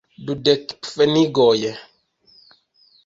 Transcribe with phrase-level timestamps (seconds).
[0.27, 1.61] Dudek pfenigoj.